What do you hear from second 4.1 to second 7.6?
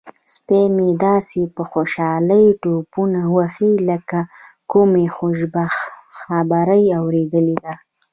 د کومې خوشخبرۍ اوریدل.